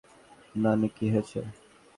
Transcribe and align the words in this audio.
নানি, 0.55 0.87
কী 0.95 1.05
হয়েছে? 1.13 1.39